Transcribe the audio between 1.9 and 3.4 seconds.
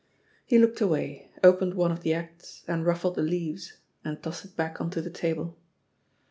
of the acts and ru£3ed the